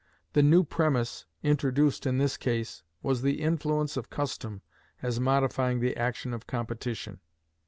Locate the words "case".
2.35-2.81